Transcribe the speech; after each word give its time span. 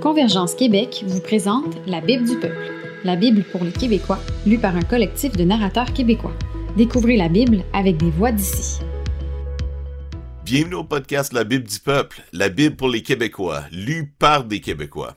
Convergence 0.00 0.54
Québec 0.54 1.04
vous 1.06 1.20
présente 1.20 1.76
La 1.86 2.00
Bible 2.00 2.24
du 2.24 2.36
peuple, 2.38 2.72
la 3.04 3.16
Bible 3.16 3.44
pour 3.44 3.64
les 3.64 3.72
Québécois, 3.72 4.18
lue 4.46 4.58
par 4.58 4.76
un 4.76 4.82
collectif 4.82 5.32
de 5.32 5.44
narrateurs 5.44 5.92
québécois. 5.92 6.34
Découvrez 6.76 7.16
la 7.16 7.28
Bible 7.28 7.64
avec 7.72 7.96
des 7.96 8.10
voix 8.10 8.32
d'ici. 8.32 8.80
Bienvenue 10.44 10.74
au 10.74 10.84
podcast 10.84 11.32
La 11.32 11.44
Bible 11.44 11.66
du 11.66 11.78
peuple, 11.78 12.22
la 12.32 12.48
Bible 12.48 12.76
pour 12.76 12.88
les 12.88 13.02
Québécois, 13.02 13.64
lue 13.72 14.14
par 14.18 14.44
des 14.44 14.60
Québécois. 14.60 15.16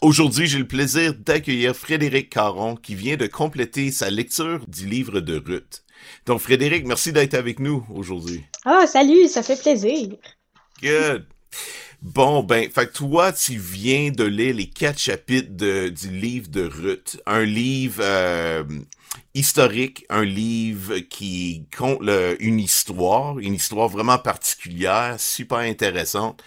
Aujourd'hui, 0.00 0.46
j'ai 0.46 0.58
le 0.58 0.68
plaisir 0.68 1.12
d'accueillir 1.14 1.74
Frédéric 1.74 2.30
Caron 2.30 2.76
qui 2.76 2.94
vient 2.94 3.16
de 3.16 3.26
compléter 3.26 3.90
sa 3.90 4.10
lecture 4.10 4.64
du 4.68 4.86
livre 4.86 5.20
de 5.20 5.42
Ruth. 5.44 5.82
Donc 6.24 6.38
Frédéric, 6.38 6.86
merci 6.86 7.12
d'être 7.12 7.34
avec 7.34 7.58
nous 7.58 7.84
aujourd'hui. 7.92 8.44
Ah, 8.64 8.86
salut, 8.86 9.26
ça 9.26 9.42
fait 9.42 9.60
plaisir. 9.60 10.10
Good. 10.80 11.26
Bon, 12.00 12.44
ben, 12.44 12.70
fait 12.70 12.86
que 12.86 12.92
toi, 12.92 13.32
tu 13.32 13.58
viens 13.58 14.10
de 14.10 14.22
lire 14.22 14.54
les 14.54 14.68
quatre 14.68 15.00
chapitres 15.00 15.56
de, 15.56 15.88
du 15.88 16.10
livre 16.10 16.48
de 16.48 16.62
Ruth. 16.62 17.20
Un 17.26 17.42
livre 17.42 18.00
euh, 18.00 18.62
historique, 19.34 20.06
un 20.08 20.24
livre 20.24 20.98
qui 20.98 21.66
compte 21.76 22.00
une 22.38 22.60
histoire, 22.60 23.40
une 23.40 23.54
histoire 23.54 23.88
vraiment 23.88 24.16
particulière, 24.18 25.16
super 25.18 25.58
intéressante. 25.58 26.40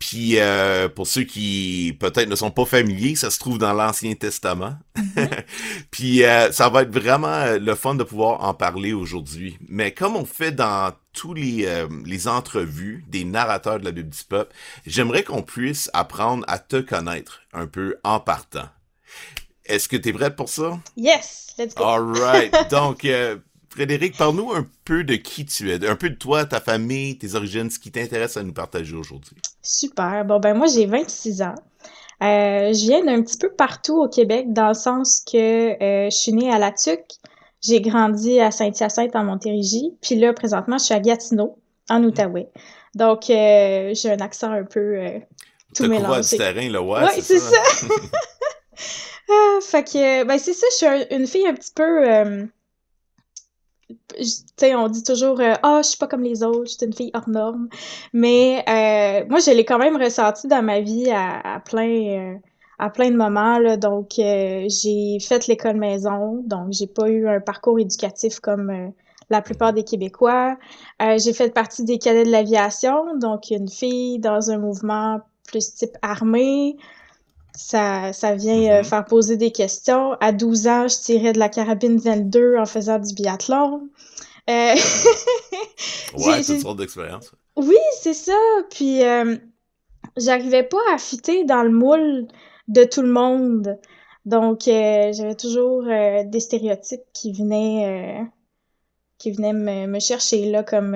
Puis 0.00 0.40
euh, 0.40 0.88
pour 0.88 1.06
ceux 1.06 1.22
qui 1.22 1.96
peut-être 2.00 2.28
ne 2.28 2.34
sont 2.34 2.50
pas 2.50 2.64
familiers, 2.64 3.14
ça 3.14 3.30
se 3.30 3.38
trouve 3.38 3.58
dans 3.58 3.74
l'Ancien 3.74 4.14
Testament. 4.14 4.74
Mm-hmm. 4.96 5.44
Puis 5.92 6.24
euh, 6.24 6.50
ça 6.50 6.68
va 6.68 6.82
être 6.82 6.92
vraiment 6.92 7.56
le 7.60 7.74
fun 7.76 7.94
de 7.94 8.02
pouvoir 8.02 8.42
en 8.42 8.54
parler 8.54 8.92
aujourd'hui. 8.92 9.56
Mais 9.68 9.92
comme 9.92 10.16
on 10.16 10.24
fait 10.24 10.52
dans 10.52 10.92
tous 11.16 11.34
les, 11.34 11.66
les 12.04 12.28
entrevues 12.28 13.04
des 13.08 13.24
narrateurs 13.24 13.80
de 13.80 13.84
la 13.84 13.90
Bible 13.90 14.10
du 14.10 14.24
peuple, 14.24 14.54
j'aimerais 14.86 15.24
qu'on 15.24 15.42
puisse 15.42 15.90
apprendre 15.94 16.44
à 16.46 16.58
te 16.58 16.80
connaître 16.80 17.40
un 17.52 17.66
peu 17.66 17.96
en 18.04 18.20
partant. 18.20 18.68
Est-ce 19.68 19.88
que 19.88 19.96
tu 19.96 20.10
es 20.10 20.12
prête 20.12 20.36
pour 20.36 20.48
ça? 20.48 20.78
Yes, 20.96 21.54
let's 21.58 21.74
go. 21.74 21.82
All 21.82 22.02
right. 22.02 22.54
Donc, 22.70 23.04
euh, 23.04 23.36
Frédéric, 23.68 24.16
parle-nous 24.16 24.52
un 24.52 24.66
peu 24.84 25.02
de 25.04 25.16
qui 25.16 25.44
tu 25.44 25.70
es, 25.70 25.86
un 25.86 25.96
peu 25.96 26.10
de 26.10 26.14
toi, 26.14 26.44
ta 26.44 26.60
famille, 26.60 27.18
tes 27.18 27.34
origines, 27.34 27.68
ce 27.68 27.78
qui 27.78 27.90
t'intéresse 27.90 28.36
à 28.36 28.42
nous 28.42 28.52
partager 28.52 28.94
aujourd'hui. 28.94 29.36
Super. 29.62 30.24
Bon, 30.24 30.38
ben 30.38 30.54
moi, 30.54 30.66
j'ai 30.66 30.86
26 30.86 31.42
ans. 31.42 31.54
Euh, 32.22 32.72
je 32.72 32.86
viens 32.86 33.04
d'un 33.04 33.22
petit 33.22 33.36
peu 33.36 33.50
partout 33.50 34.00
au 34.00 34.08
Québec, 34.08 34.52
dans 34.52 34.68
le 34.68 34.74
sens 34.74 35.20
que 35.20 35.36
euh, 35.36 36.10
je 36.10 36.16
suis 36.16 36.32
née 36.32 36.50
à 36.50 36.58
La 36.58 36.72
Tuque, 36.72 37.18
j'ai 37.62 37.80
grandi 37.80 38.40
à 38.40 38.50
Saint-Hyacinthe 38.50 39.16
en 39.16 39.24
Montérégie, 39.24 39.96
puis 40.00 40.16
là, 40.16 40.32
présentement, 40.32 40.78
je 40.78 40.84
suis 40.84 40.94
à 40.94 41.00
Gatineau, 41.00 41.58
en 41.88 42.02
Outaouais. 42.04 42.50
Donc, 42.94 43.24
j'ai 43.26 44.10
un 44.10 44.20
accent 44.20 44.50
un 44.50 44.64
peu 44.64 45.20
tout 45.74 45.86
mélangé. 45.86 46.36
du 46.36 46.42
terrain, 46.42 46.68
là, 46.70 46.82
ouais. 46.82 47.00
Oui, 47.02 47.22
c'est 47.22 47.38
ça. 47.38 47.64
ça. 47.64 47.86
Ah, 49.28 49.58
fait 49.60 49.82
que, 49.82 50.24
ben 50.24 50.38
c'est 50.38 50.52
ça, 50.52 50.66
je 50.70 50.76
suis 50.76 51.16
une 51.16 51.26
fille 51.26 51.46
un 51.46 51.54
petit 51.54 51.72
peu. 51.74 52.08
Euh, 52.08 52.44
tu 53.88 54.24
sais, 54.56 54.74
on 54.74 54.88
dit 54.88 55.02
toujours 55.02 55.40
euh, 55.40 55.54
Ah, 55.62 55.80
je 55.82 55.88
suis 55.88 55.98
pas 55.98 56.06
comme 56.06 56.22
les 56.22 56.42
autres, 56.42 56.66
je 56.66 56.76
suis 56.76 56.86
une 56.86 56.92
fille 56.92 57.10
hors 57.12 57.28
norme. 57.28 57.68
Mais 58.12 58.64
euh, 58.68 59.26
moi, 59.28 59.40
je 59.40 59.50
l'ai 59.50 59.64
quand 59.64 59.78
même 59.78 59.96
ressenti 59.96 60.46
dans 60.46 60.62
ma 60.62 60.80
vie 60.80 61.10
à, 61.10 61.60
plein. 61.64 62.38
À 62.78 62.90
plein 62.90 63.10
de 63.10 63.16
moments, 63.16 63.58
là. 63.58 63.76
donc 63.76 64.12
j'ai 64.16 65.18
fait 65.20 65.46
l'école 65.46 65.76
maison, 65.76 66.42
donc 66.44 66.68
j'ai 66.72 66.86
pas 66.86 67.08
eu 67.08 67.28
un 67.28 67.40
parcours 67.40 67.78
éducatif 67.78 68.40
comme 68.40 68.92
la 69.30 69.42
plupart 69.42 69.72
des 69.72 69.82
Québécois. 69.82 70.56
j'ai 71.00 71.32
fait 71.32 71.52
partie 71.54 71.84
des 71.84 71.98
cadets 71.98 72.24
de 72.24 72.30
l'aviation, 72.30 73.16
donc 73.18 73.50
une 73.50 73.68
fille 73.68 74.18
dans 74.18 74.50
un 74.50 74.58
mouvement 74.58 75.20
plus 75.46 75.74
type 75.74 75.96
armé, 76.02 76.76
ça, 77.56 78.12
ça 78.12 78.34
vient 78.34 78.54
euh, 78.54 78.80
mm-hmm. 78.80 78.84
faire 78.84 79.04
poser 79.06 79.36
des 79.36 79.50
questions. 79.50 80.12
À 80.20 80.32
12 80.32 80.66
ans, 80.66 80.88
je 80.88 80.96
tirais 81.00 81.32
de 81.32 81.38
la 81.38 81.48
carabine 81.48 81.96
22 81.96 82.56
en 82.58 82.66
faisant 82.66 82.98
du 82.98 83.14
biathlon. 83.14 83.88
Euh... 84.48 84.74
ouais, 86.18 86.44
toutes 86.44 86.60
sortes 86.60 86.78
d'expériences. 86.78 87.32
Oui, 87.56 87.78
c'est 87.98 88.14
ça. 88.14 88.36
Puis, 88.70 89.02
euh, 89.02 89.36
j'arrivais 90.18 90.64
pas 90.64 90.82
à 90.92 90.98
fitter 90.98 91.44
dans 91.44 91.62
le 91.62 91.70
moule 91.70 92.26
de 92.68 92.84
tout 92.84 93.02
le 93.02 93.10
monde. 93.12 93.78
Donc, 94.24 94.68
euh, 94.68 95.12
j'avais 95.12 95.36
toujours 95.36 95.84
des 95.84 96.40
stéréotypes 96.40 97.04
qui 97.12 97.32
venaient, 97.32 98.24
qui 99.18 99.30
venaient 99.30 99.52
me, 99.52 99.86
me, 99.86 100.00
chercher, 100.00 100.50
là, 100.50 100.62
comme 100.62 100.92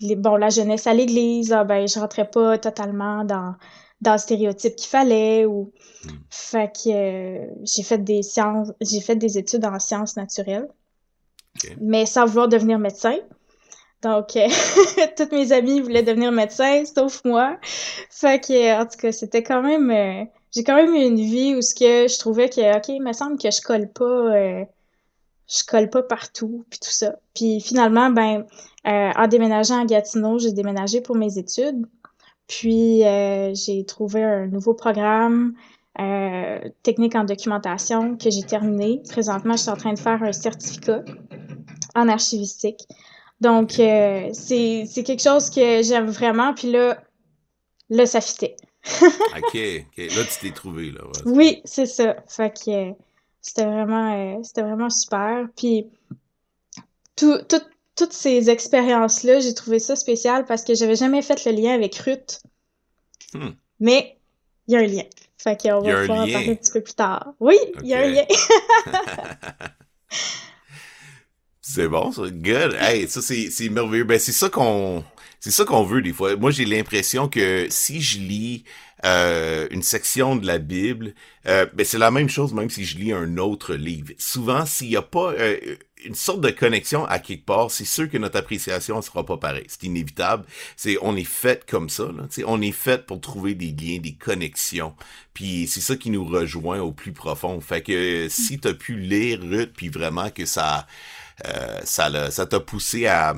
les, 0.00 0.16
bon, 0.16 0.36
la 0.36 0.48
jeunesse 0.48 0.86
à 0.86 0.94
l'église. 0.94 1.52
Ah, 1.52 1.64
ben, 1.64 1.86
je 1.86 1.98
rentrais 1.98 2.30
pas 2.30 2.58
totalement 2.58 3.24
dans 3.24 3.54
dans 4.04 4.12
le 4.12 4.18
stéréotype 4.18 4.76
qu'il 4.76 4.88
fallait 4.88 5.46
ou 5.46 5.72
hmm. 6.04 6.08
fait 6.30 6.72
que 6.72 6.90
euh, 6.90 7.46
j'ai 7.62 7.82
fait 7.82 7.98
des 7.98 8.22
sciences 8.22 8.70
j'ai 8.80 9.00
fait 9.00 9.16
des 9.16 9.38
études 9.38 9.64
en 9.64 9.78
sciences 9.80 10.16
naturelles 10.16 10.68
mais 11.80 12.04
sans 12.06 12.26
vouloir 12.26 12.48
devenir 12.48 12.78
médecin 12.78 13.16
donc 14.02 14.36
euh, 14.36 14.48
toutes 15.16 15.32
mes 15.32 15.52
amies 15.52 15.80
voulaient 15.80 16.02
devenir 16.02 16.32
médecin 16.32 16.84
sauf 16.84 17.24
moi 17.24 17.58
fait 18.10 18.44
que 18.44 18.80
en 18.80 18.86
tout 18.86 18.98
cas 18.98 19.12
c'était 19.12 19.42
quand 19.42 19.62
même 19.62 19.90
euh, 19.90 20.24
j'ai 20.54 20.64
quand 20.64 20.76
même 20.76 20.94
eu 20.94 21.04
une 21.04 21.16
vie 21.16 21.54
où 21.56 21.62
ce 21.62 21.74
que 21.74 22.08
je 22.08 22.18
trouvais 22.18 22.48
que 22.48 22.76
ok 22.76 22.88
il 22.88 23.02
me 23.02 23.12
semble 23.12 23.38
que 23.38 23.50
je 23.50 23.60
colle 23.60 23.90
pas 23.90 24.66
je 25.46 25.64
colle 25.66 25.90
pas 25.90 26.02
partout 26.02 26.64
puis 26.70 26.78
tout 26.78 26.90
ça 26.90 27.16
puis 27.34 27.60
finalement 27.60 28.10
ben 28.10 28.46
en 28.84 29.26
déménageant 29.28 29.82
à 29.82 29.84
Gatineau 29.84 30.38
j'ai 30.38 30.52
déménagé 30.52 31.00
pour 31.00 31.16
mes 31.16 31.38
études 31.38 31.86
puis, 32.46 33.04
euh, 33.04 33.54
j'ai 33.54 33.84
trouvé 33.84 34.22
un 34.22 34.46
nouveau 34.46 34.74
programme 34.74 35.54
euh, 36.00 36.58
technique 36.82 37.14
en 37.14 37.24
documentation 37.24 38.16
que 38.16 38.30
j'ai 38.30 38.42
terminé. 38.42 39.00
Présentement, 39.08 39.56
je 39.56 39.62
suis 39.62 39.70
en 39.70 39.76
train 39.76 39.94
de 39.94 39.98
faire 39.98 40.22
un 40.22 40.32
certificat 40.32 41.02
en 41.94 42.08
archivistique. 42.08 42.86
Donc, 43.40 43.78
euh, 43.78 44.30
c'est 44.32 44.86
quelque 45.04 45.22
chose 45.22 45.50
que 45.50 45.82
j'aime 45.82 46.06
vraiment. 46.06 46.54
Puis 46.54 46.70
là, 46.70 46.98
là, 47.88 48.06
ça 48.06 48.20
fitait. 48.20 48.53
OK, 49.36 49.56
OK. 49.56 49.96
Là, 49.96 50.24
tu 50.24 50.40
t'es 50.40 50.50
trouvé, 50.52 50.90
là. 50.90 51.00
Oui, 51.24 51.62
c'est 51.64 51.86
ça. 51.86 52.16
Fait 52.28 52.52
que 52.52 52.92
c'était 53.40 53.64
vraiment, 53.64 54.42
c'était 54.42 54.62
vraiment 54.62 54.90
super. 54.90 55.46
Puis, 55.56 55.86
tout, 57.16 57.38
tout, 57.48 57.62
toutes 57.96 58.12
ces 58.12 58.50
expériences-là, 58.50 59.40
j'ai 59.40 59.54
trouvé 59.54 59.78
ça 59.78 59.96
spécial 59.96 60.44
parce 60.44 60.64
que 60.64 60.74
j'avais 60.74 60.96
jamais 60.96 61.22
fait 61.22 61.44
le 61.44 61.52
lien 61.52 61.74
avec 61.74 61.94
Ruth. 61.96 62.42
Hmm. 63.32 63.50
Mais 63.80 64.18
il 64.66 64.74
y 64.74 64.76
a 64.76 64.80
un 64.80 64.86
lien. 64.86 65.04
Fait 65.38 65.60
qu'on 65.60 65.80
va 65.80 66.00
pouvoir 66.00 66.20
en 66.20 66.30
parler 66.30 66.50
un 66.50 66.54
petit 66.54 66.72
peu 66.72 66.80
plus 66.80 66.94
tard. 66.94 67.34
Oui, 67.40 67.56
il 67.82 67.88
y 67.88 67.94
a 67.94 68.00
un 68.00 68.08
lien. 68.08 68.24
c'est 71.66 71.88
bon, 71.88 72.12
ça. 72.12 72.24
Good. 72.30 72.76
Hey, 72.78 73.08
ça, 73.08 73.22
c'est 73.22 73.68
merveilleux. 73.70 74.04
Ben, 74.04 74.18
c'est 74.18 74.32
ça 74.32 74.50
qu'on 74.50 75.02
c'est 75.40 75.50
ça 75.50 75.64
qu'on 75.64 75.82
veut 75.82 76.02
des 76.02 76.12
fois. 76.12 76.36
Moi, 76.36 76.50
j'ai 76.50 76.66
l'impression 76.66 77.26
que 77.26 77.68
si 77.70 78.02
je 78.02 78.18
lis 78.18 78.64
euh, 79.06 79.66
une 79.70 79.82
section 79.82 80.36
de 80.36 80.46
la 80.46 80.58
Bible, 80.58 81.14
euh, 81.46 81.64
ben 81.72 81.86
c'est 81.86 81.96
la 81.98 82.10
même 82.10 82.28
chose 82.28 82.52
même 82.52 82.68
si 82.68 82.84
je 82.84 82.98
lis 82.98 83.12
un 83.12 83.38
autre 83.38 83.74
livre. 83.74 84.12
Souvent, 84.18 84.66
s'il 84.66 84.90
n'y 84.90 84.96
a 84.96 85.02
pas 85.02 85.32
euh, 85.32 85.56
une 86.04 86.14
sorte 86.14 86.42
de 86.42 86.50
connexion 86.50 87.06
à 87.06 87.18
quelque 87.18 87.46
part, 87.46 87.70
c'est 87.70 87.86
sûr 87.86 88.10
que 88.10 88.18
notre 88.18 88.38
appréciation 88.38 88.98
ne 88.98 89.02
sera 89.02 89.24
pas 89.24 89.38
pareille. 89.38 89.66
C'est 89.68 89.84
inévitable. 89.84 90.44
C'est 90.76 90.98
on 91.00 91.16
est 91.16 91.24
fait 91.24 91.64
comme 91.66 91.88
ça. 91.88 92.04
Là. 92.04 92.24
on 92.46 92.60
est 92.60 92.72
fait 92.72 93.06
pour 93.06 93.22
trouver 93.22 93.54
des 93.54 93.72
liens, 93.72 94.00
des 94.00 94.14
connexions. 94.14 94.94
Puis 95.32 95.66
c'est 95.66 95.80
ça 95.80 95.96
qui 95.96 96.10
nous 96.10 96.26
rejoint 96.26 96.80
au 96.80 96.92
plus 96.92 97.12
profond. 97.12 97.58
Fait 97.62 97.80
que 97.80 98.28
si 98.28 98.58
tu 98.58 98.68
as 98.68 98.74
pu 98.74 98.96
lire 98.96 99.40
Ruth, 99.42 99.72
puis 99.74 99.88
vraiment 99.88 100.28
que 100.28 100.44
ça 100.44 100.86
euh, 101.46 101.80
ça 101.84 102.30
ça 102.30 102.46
t'a 102.46 102.60
poussé 102.60 103.06
à 103.06 103.34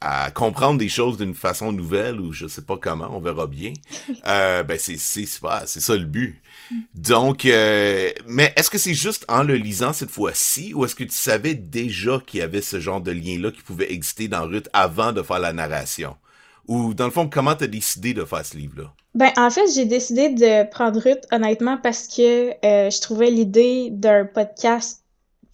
à 0.00 0.30
comprendre 0.30 0.78
des 0.78 0.88
choses 0.88 1.16
d'une 1.16 1.34
façon 1.34 1.72
nouvelle 1.72 2.20
ou 2.20 2.32
je 2.32 2.46
sais 2.46 2.62
pas 2.62 2.76
comment, 2.76 3.08
on 3.12 3.20
verra 3.20 3.46
bien. 3.46 3.72
Euh, 4.26 4.64
ben 4.64 4.76
c'est 4.78 4.96
c'est 4.96 5.24
c'est 5.66 5.80
ça 5.80 5.96
le 5.96 6.04
but. 6.04 6.40
Donc, 6.94 7.44
euh, 7.44 8.10
mais 8.26 8.52
est-ce 8.56 8.70
que 8.70 8.78
c'est 8.78 8.94
juste 8.94 9.24
en 9.28 9.44
le 9.44 9.54
lisant 9.54 9.92
cette 9.92 10.10
fois-ci 10.10 10.74
ou 10.74 10.84
est-ce 10.84 10.96
que 10.96 11.04
tu 11.04 11.14
savais 11.14 11.54
déjà 11.54 12.20
qu'il 12.26 12.40
y 12.40 12.42
avait 12.42 12.60
ce 12.60 12.80
genre 12.80 13.00
de 13.00 13.12
lien-là 13.12 13.52
qui 13.52 13.62
pouvait 13.62 13.92
exister 13.92 14.26
dans 14.26 14.44
Ruth 14.46 14.68
avant 14.72 15.12
de 15.12 15.22
faire 15.22 15.38
la 15.38 15.52
narration? 15.52 16.16
Ou 16.66 16.94
dans 16.94 17.04
le 17.04 17.12
fond, 17.12 17.28
comment 17.28 17.54
tu 17.54 17.64
as 17.64 17.68
décidé 17.68 18.14
de 18.14 18.24
faire 18.24 18.44
ce 18.44 18.56
livre-là? 18.56 18.92
Ben, 19.14 19.30
en 19.36 19.50
fait, 19.50 19.66
j'ai 19.74 19.84
décidé 19.84 20.30
de 20.30 20.68
prendre 20.70 21.00
Ruth, 21.00 21.24
honnêtement, 21.30 21.78
parce 21.80 22.08
que 22.08 22.50
euh, 22.50 22.90
je 22.90 23.00
trouvais 23.00 23.30
l'idée 23.30 23.90
d'un 23.92 24.24
podcast 24.24 25.05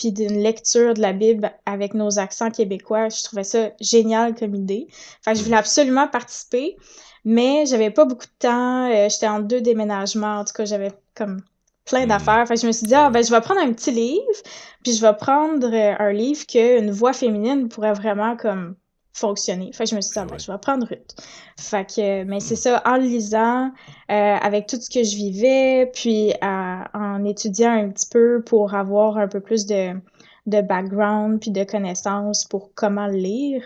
puis 0.02 0.10
d'une 0.10 0.42
lecture 0.42 0.94
de 0.94 1.00
la 1.00 1.12
Bible 1.12 1.52
avec 1.64 1.94
nos 1.94 2.18
accents 2.18 2.50
québécois. 2.50 3.08
Je 3.08 3.22
trouvais 3.22 3.44
ça 3.44 3.70
génial 3.80 4.34
comme 4.34 4.56
idée. 4.56 4.88
Enfin, 5.20 5.34
je 5.34 5.44
voulais 5.44 5.56
absolument 5.56 6.08
participer, 6.08 6.76
mais 7.24 7.66
j'avais 7.66 7.90
pas 7.90 8.04
beaucoup 8.04 8.26
de 8.26 8.38
temps. 8.40 8.90
Euh, 8.90 9.08
j'étais 9.08 9.28
en 9.28 9.38
deux 9.38 9.60
déménagements. 9.60 10.40
En 10.40 10.44
tout 10.44 10.54
cas, 10.54 10.64
j'avais 10.64 10.90
comme 11.14 11.40
plein 11.84 12.04
hmm. 12.04 12.08
d'affaires. 12.08 12.40
Enfin, 12.40 12.56
je 12.56 12.66
me 12.66 12.72
suis 12.72 12.86
dit, 12.86 12.96
ah, 12.96 13.10
ben, 13.10 13.24
je 13.24 13.30
vais 13.30 13.40
prendre 13.40 13.60
un 13.60 13.72
petit 13.72 13.92
livre, 13.92 14.42
puis 14.82 14.92
je 14.92 15.00
vais 15.00 15.14
prendre 15.14 15.72
euh, 15.72 15.94
un 15.96 16.12
livre 16.12 16.46
qu'une 16.46 16.90
voix 16.90 17.12
féminine 17.12 17.68
pourrait 17.68 17.92
vraiment 17.92 18.36
comme 18.36 18.74
fonctionner. 19.12 19.72
Fait 19.72 19.84
que 19.84 19.90
je 19.90 19.96
me 19.96 20.00
suis 20.00 20.12
dit, 20.12 20.18
ah, 20.18 20.24
ben, 20.24 20.38
je 20.38 20.50
vais 20.50 20.58
prendre 20.58 20.86
Ruth. 20.86 21.14
Fait 21.58 21.86
que, 21.86 22.24
mais 22.24 22.40
c'est 22.40 22.56
ça, 22.56 22.82
en 22.84 22.96
lisant, 22.96 23.66
euh, 23.66 23.70
avec 24.10 24.66
tout 24.66 24.80
ce 24.80 24.88
que 24.88 25.02
je 25.02 25.16
vivais, 25.16 25.90
puis 25.94 26.32
en 26.42 27.24
étudiant 27.24 27.72
un 27.72 27.90
petit 27.90 28.08
peu 28.10 28.42
pour 28.44 28.74
avoir 28.74 29.18
un 29.18 29.28
peu 29.28 29.40
plus 29.40 29.66
de, 29.66 29.92
de 30.46 30.60
background 30.60 31.40
puis 31.40 31.50
de 31.50 31.64
connaissances 31.64 32.44
pour 32.44 32.72
comment 32.74 33.06
le 33.06 33.16
lire, 33.16 33.62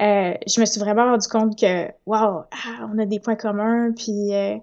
euh, 0.00 0.34
je 0.46 0.60
me 0.60 0.66
suis 0.66 0.80
vraiment 0.80 1.04
rendu 1.04 1.28
compte 1.28 1.58
que, 1.58 1.88
wow, 2.06 2.44
ah, 2.50 2.88
on 2.92 2.98
a 2.98 3.04
des 3.04 3.20
points 3.20 3.36
communs, 3.36 3.92
puis 3.92 4.34
euh, 4.34 4.56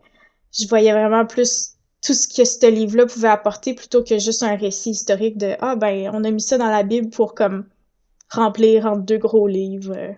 je 0.52 0.68
voyais 0.68 0.92
vraiment 0.92 1.26
plus 1.26 1.76
tout 2.02 2.14
ce 2.14 2.28
que 2.28 2.46
ce 2.46 2.70
livre-là 2.70 3.06
pouvait 3.06 3.28
apporter 3.28 3.74
plutôt 3.74 4.04
que 4.04 4.18
juste 4.18 4.42
un 4.44 4.56
récit 4.56 4.92
historique 4.92 5.38
de, 5.38 5.56
ah, 5.60 5.76
ben, 5.76 6.10
on 6.14 6.24
a 6.24 6.32
mis 6.32 6.42
ça 6.42 6.58
dans 6.58 6.70
la 6.70 6.84
Bible 6.84 7.10
pour 7.10 7.36
comme 7.36 7.66
remplir 8.30 8.86
entre 8.86 9.04
deux 9.04 9.18
gros 9.18 9.48
livres. 9.48 10.16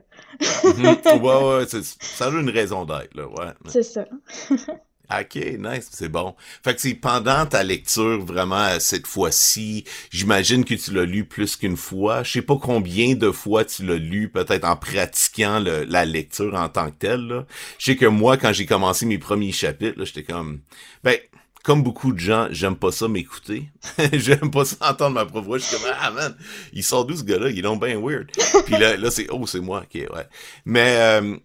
Mhm. 0.63 1.21
ouais, 1.21 1.43
ouais, 1.43 1.65
ça 1.81 2.25
a 2.25 2.29
une 2.29 2.49
raison 2.49 2.85
d'être, 2.85 3.15
là, 3.15 3.27
ouais. 3.27 3.53
C'est 3.67 3.83
ça. 3.83 4.05
OK, 5.11 5.35
nice, 5.57 5.89
c'est 5.91 6.09
bon. 6.09 6.35
Fait 6.63 6.75
que 6.75 6.81
c'est 6.81 6.93
pendant 6.93 7.43
ta 7.47 7.63
lecture, 7.63 8.23
vraiment, 8.23 8.79
cette 8.79 9.07
fois-ci, 9.07 9.83
j'imagine 10.11 10.63
que 10.63 10.75
tu 10.75 10.93
l'as 10.93 11.05
lu 11.05 11.25
plus 11.25 11.55
qu'une 11.55 11.77
fois. 11.77 12.21
Je 12.21 12.33
sais 12.33 12.41
pas 12.43 12.57
combien 12.61 13.15
de 13.15 13.31
fois 13.31 13.65
tu 13.65 13.83
l'as 13.83 13.97
lu, 13.97 14.29
peut-être 14.29 14.65
en 14.65 14.75
pratiquant 14.75 15.59
la 15.59 16.05
lecture 16.05 16.53
en 16.53 16.69
tant 16.69 16.91
que 16.91 16.97
telle. 16.99 17.27
Là. 17.27 17.45
Je 17.79 17.85
sais 17.85 17.95
que 17.95 18.05
moi, 18.05 18.37
quand 18.37 18.53
j'ai 18.53 18.67
commencé 18.67 19.07
mes 19.07 19.17
premiers 19.17 19.51
chapitres, 19.51 20.05
j'étais 20.05 20.23
comme... 20.23 20.59
Ben, 21.03 21.17
comme 21.63 21.83
beaucoup 21.83 22.13
de 22.13 22.19
gens, 22.19 22.47
j'aime 22.51 22.75
pas 22.75 22.91
ça 22.91 23.07
m'écouter. 23.07 23.69
j'aime 24.13 24.51
pas 24.51 24.65
ça 24.65 24.77
entendre 24.91 25.15
ma 25.15 25.25
propre 25.25 25.47
voix. 25.47 25.57
Je 25.57 25.65
suis 25.65 25.77
comme, 25.77 25.91
ah 25.99 26.11
man, 26.11 26.35
il 26.73 26.83
sort 26.83 27.05
d'où 27.05 27.15
ce 27.15 27.23
gars-là? 27.23 27.49
Il 27.49 27.59
est 27.59 27.63
donc 27.63 27.83
bien 27.83 27.99
weird. 27.99 28.29
Puis 28.65 28.77
là, 28.77 28.97
là 28.97 29.11
c'est, 29.11 29.27
oh, 29.29 29.45
c'est 29.45 29.59
moi. 29.59 29.83
OK, 29.83 29.95
ouais. 29.95 30.27
Mais... 30.65 30.95
Euh, 30.99 31.37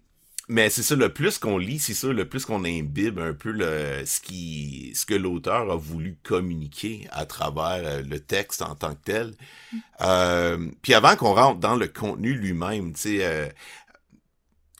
mais 0.48 0.68
c'est 0.68 0.82
ça, 0.82 0.94
le 0.94 1.08
plus 1.08 1.38
qu'on 1.38 1.56
lit, 1.56 1.78
c'est 1.78 1.94
ça, 1.94 2.08
le 2.08 2.28
plus 2.28 2.44
qu'on 2.44 2.64
imbibe 2.64 3.18
un 3.18 3.32
peu 3.32 3.50
le, 3.50 4.04
ce 4.04 4.20
qui, 4.20 4.92
ce 4.94 5.06
que 5.06 5.14
l'auteur 5.14 5.70
a 5.70 5.76
voulu 5.76 6.18
communiquer 6.22 7.08
à 7.12 7.24
travers 7.24 7.80
euh, 7.82 8.02
le 8.02 8.20
texte 8.20 8.60
en 8.60 8.74
tant 8.74 8.94
que 8.94 9.04
tel. 9.04 9.34
Mm. 9.72 9.78
Euh, 10.02 10.70
puis 10.82 10.92
avant 10.92 11.16
qu'on 11.16 11.32
rentre 11.32 11.60
dans 11.60 11.76
le 11.76 11.88
contenu 11.88 12.34
lui-même, 12.34 12.92
tu 12.92 13.00
sais, 13.00 13.18
euh, 13.22 13.48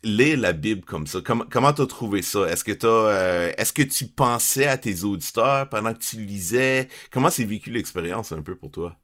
lire 0.05 0.39
la 0.39 0.53
Bible 0.53 0.85
comme 0.85 1.07
ça, 1.07 1.21
comment 1.25 1.45
comment 1.51 1.73
t'as 1.73 1.87
trouvé 1.87 2.23
ça? 2.23 2.47
Est-ce 2.47 2.65
que 2.65 2.73
t'as, 2.73 2.89
euh, 2.89 3.53
est-ce 3.57 3.73
que 3.73 3.83
tu 3.83 4.07
pensais 4.07 4.67
à 4.67 4.79
tes 4.79 5.05
auditeurs 5.05 5.69
pendant 5.69 5.93
que 5.93 5.99
tu 5.99 6.17
lisais? 6.17 6.89
Comment 7.11 7.31
s'est 7.31 7.45
vécu 7.45 7.71
l'expérience 7.71 8.33
un 8.33 8.43
peu 8.43 8.55
pour 8.55 8.71
toi? 8.71 8.97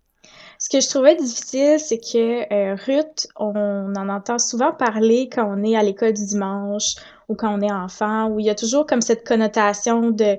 Ce 0.58 0.69
que 0.69 0.81
je 0.81 0.88
trouvais 0.88 1.17
difficile, 1.17 1.79
c'est 1.81 1.99
que 1.99 2.52
euh, 2.52 2.76
Ruth, 2.87 3.29
on 3.37 3.94
en 3.97 4.08
entend 4.11 4.38
souvent 4.38 4.73
parler 4.73 5.31
quand 5.32 5.47
on 5.47 5.64
est 5.64 5.75
à 5.75 5.82
l'école 5.82 6.12
du 6.12 6.26
dimanche 6.26 6.97
ou 7.30 7.36
quand 7.36 7.56
on 7.56 7.60
est 7.60 7.72
enfant, 7.72 8.28
où 8.28 8.40
il 8.40 8.46
y 8.46 8.50
a 8.50 8.56
toujours 8.56 8.86
comme 8.86 9.00
cette 9.00 9.26
connotation 9.26 10.10
de, 10.10 10.36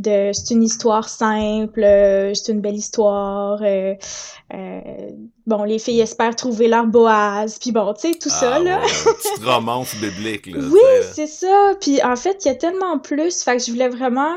de 0.00 0.32
c'est 0.32 0.52
une 0.52 0.64
histoire 0.64 1.08
simple, 1.08 1.84
euh, 1.84 2.34
c'est 2.34 2.50
une 2.50 2.60
belle 2.60 2.74
histoire. 2.74 3.62
Euh, 3.62 3.94
bon, 5.46 5.62
les 5.62 5.78
filles 5.78 6.00
espèrent 6.00 6.34
trouver 6.34 6.66
leur 6.66 6.86
Boaz, 6.86 7.60
puis 7.60 7.70
bon, 7.70 7.94
tu 7.94 8.12
sais, 8.12 8.18
tout 8.18 8.28
ça, 8.28 8.56
ah 8.56 8.58
là. 8.58 8.80
petite 8.80 9.44
romance 9.44 9.94
biblique, 9.94 10.46
là. 10.46 10.58
Oui, 10.60 11.06
c'est 11.14 11.28
ça. 11.28 11.74
Puis 11.80 12.02
en 12.02 12.16
fait, 12.16 12.44
il 12.44 12.48
y 12.48 12.50
a 12.50 12.56
tellement 12.56 12.98
plus, 12.98 13.42
fait 13.44 13.56
que 13.56 13.62
je 13.62 13.70
voulais 13.70 13.88
vraiment 13.88 14.36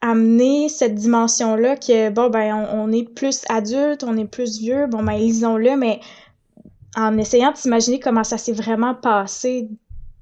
amener 0.00 0.68
cette 0.68 0.94
dimension-là 0.94 1.76
que, 1.76 2.10
bon, 2.10 2.30
ben, 2.30 2.68
on, 2.72 2.90
est 2.92 3.08
plus 3.14 3.42
adulte, 3.48 4.02
on 4.02 4.16
est 4.16 4.26
plus 4.26 4.58
vieux, 4.58 4.86
bon, 4.86 5.02
ben, 5.02 5.16
lisons-le, 5.16 5.76
mais 5.76 6.00
en 6.96 7.18
essayant 7.18 7.52
de 7.52 7.56
s'imaginer 7.56 8.00
comment 8.00 8.24
ça 8.24 8.38
s'est 8.38 8.52
vraiment 8.52 8.94
passé 8.94 9.68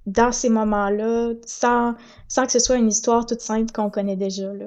dans 0.07 0.33
ces 0.33 0.49
moments-là, 0.49 1.33
sans, 1.47 1.95
sans 2.29 2.47
que 2.47 2.53
ce 2.53 2.59
soit 2.59 2.77
une 2.77 2.89
histoire 2.89 3.27
toute 3.27 3.41
simple 3.41 3.73
qu'on 3.73 3.91
connaît 3.91 4.17
déjà, 4.17 4.53
là. 4.53 4.67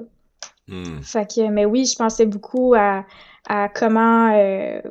Hmm. 0.66 1.00
Fait 1.02 1.26
que, 1.26 1.48
mais 1.48 1.64
oui, 1.64 1.86
je 1.86 1.96
pensais 1.96 2.26
beaucoup 2.26 2.74
à, 2.74 3.06
à 3.48 3.68
comment, 3.68 4.32
euh, 4.34 4.82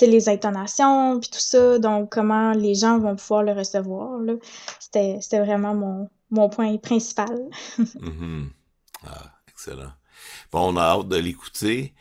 les 0.00 0.28
intonations, 0.28 1.20
puis 1.20 1.28
tout 1.28 1.40
ça, 1.40 1.78
donc 1.78 2.10
comment 2.10 2.52
les 2.52 2.74
gens 2.74 2.98
vont 2.98 3.16
pouvoir 3.16 3.42
le 3.42 3.52
recevoir, 3.52 4.18
là. 4.18 4.34
C'était, 4.80 5.18
c'était 5.20 5.40
vraiment 5.40 5.74
mon, 5.74 6.08
mon 6.30 6.48
point 6.48 6.76
principal. 6.78 7.38
Mm-hmm. 7.78 8.48
ah. 9.06 9.34
Excellent. 9.54 9.92
Bon, 10.52 10.72
on 10.72 10.76
a 10.76 10.82
hâte 10.82 11.08
de 11.08 11.16
l'écouter. 11.16 11.94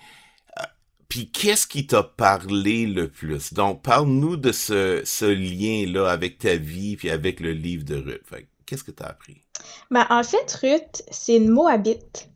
Puis 1.09 1.29
qu'est-ce 1.31 1.67
qui 1.67 1.87
t'a 1.87 2.03
parlé 2.03 2.85
le 2.85 3.07
plus? 3.07 3.53
Donc, 3.53 3.81
parle-nous 3.83 4.37
de 4.37 4.51
ce, 4.51 5.01
ce 5.05 5.25
lien-là 5.25 6.09
avec 6.09 6.39
ta 6.39 6.55
vie 6.55 6.95
puis 6.95 7.09
avec 7.09 7.39
le 7.39 7.51
livre 7.51 7.83
de 7.85 7.95
Ruth. 7.95 8.23
Qu'est-ce 8.65 8.83
que 8.83 8.91
tu 8.91 9.03
as 9.03 9.07
appris? 9.07 9.41
Ben, 9.91 10.05
en 10.09 10.23
fait, 10.23 10.51
Ruth, 10.61 11.03
c'est 11.11 11.37
une 11.37 11.49
Moabite 11.49 12.29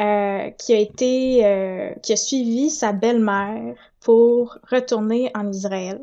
euh, 0.00 0.50
qui 0.50 0.72
a 0.72 0.78
été 0.78 1.44
euh, 1.44 1.90
qui 2.02 2.12
a 2.14 2.16
suivi 2.16 2.70
sa 2.70 2.92
belle-mère 2.92 3.74
pour 4.00 4.58
retourner 4.70 5.30
en 5.34 5.50
Israël. 5.52 6.00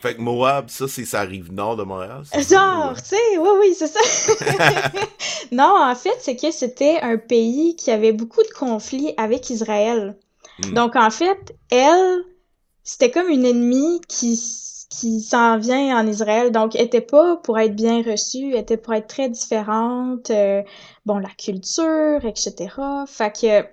Fait 0.00 0.16
que 0.16 0.20
Moab, 0.20 0.70
ça, 0.70 0.88
c'est 0.88 1.04
sa 1.04 1.20
rive 1.20 1.52
nord 1.52 1.76
de 1.76 1.84
Montréal? 1.84 2.22
Genre, 2.34 2.94
tu 2.96 3.10
sais, 3.10 3.38
oui, 3.38 3.48
oui, 3.60 3.74
c'est 3.78 3.86
ça. 3.86 4.00
non, 5.52 5.76
en 5.78 5.94
fait, 5.94 6.16
c'est 6.20 6.36
que 6.36 6.50
c'était 6.50 6.98
un 7.00 7.16
pays 7.16 7.76
qui 7.76 7.90
avait 7.90 8.12
beaucoup 8.12 8.42
de 8.42 8.50
conflits 8.58 9.14
avec 9.16 9.50
Israël. 9.50 10.16
Hmm. 10.64 10.74
Donc, 10.74 10.96
en 10.96 11.10
fait, 11.10 11.54
elle, 11.70 12.24
c'était 12.82 13.10
comme 13.10 13.28
une 13.28 13.44
ennemie 13.44 14.00
qui, 14.08 14.40
qui 14.90 15.20
s'en 15.20 15.58
vient 15.58 15.98
en 15.98 16.06
Israël. 16.06 16.50
Donc, 16.52 16.74
elle 16.74 16.86
était 16.86 17.00
pas 17.00 17.36
pour 17.36 17.58
être 17.58 17.74
bien 17.74 18.02
reçue, 18.02 18.52
elle 18.52 18.60
était 18.60 18.76
pour 18.76 18.94
être 18.94 19.08
très 19.08 19.28
différente. 19.28 20.30
Euh, 20.30 20.62
bon, 21.06 21.18
la 21.18 21.30
culture, 21.30 22.24
etc. 22.24 22.74
Fait 23.06 23.32
que, 23.32 23.66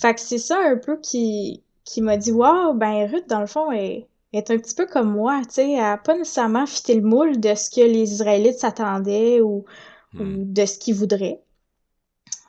fait 0.00 0.14
que 0.14 0.20
c'est 0.20 0.38
ça 0.38 0.58
un 0.58 0.76
peu 0.76 0.98
qui, 1.00 1.62
qui 1.84 2.02
m'a 2.02 2.16
dit, 2.16 2.32
wow, 2.32 2.74
ben, 2.74 3.08
Ruth, 3.10 3.28
dans 3.28 3.40
le 3.40 3.46
fond, 3.46 3.70
est 3.72 4.08
est 4.32 4.50
un 4.50 4.58
petit 4.58 4.74
peu 4.74 4.86
comme 4.86 5.10
moi, 5.10 5.40
tu 5.44 5.54
sais, 5.54 5.78
à 5.78 5.96
pas 5.96 6.16
nécessairement 6.16 6.66
fitter 6.66 6.94
le 6.94 7.02
moule 7.02 7.40
de 7.40 7.54
ce 7.54 7.70
que 7.70 7.80
les 7.80 8.12
Israélites 8.12 8.58
s'attendaient 8.58 9.40
ou, 9.40 9.64
hmm. 10.12 10.52
de 10.52 10.66
ce 10.66 10.78
qu'ils 10.78 10.94
voudraient. 10.94 11.40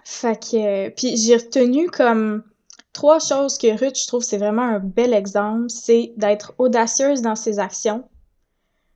Fait 0.04 0.40
que, 0.40 0.90
puis 0.90 1.18
j'ai 1.18 1.36
retenu 1.36 1.90
comme 1.90 2.44
trois 2.98 3.20
choses 3.20 3.60
que 3.60 3.68
Ruth, 3.78 3.96
je 3.96 4.08
trouve, 4.08 4.24
c'est 4.24 4.40
vraiment 4.40 4.64
un 4.64 4.80
bel 4.80 5.14
exemple, 5.14 5.70
c'est 5.70 6.14
d'être 6.18 6.56
audacieuse 6.58 7.22
dans 7.22 7.36
ses 7.36 7.60
actions, 7.60 8.10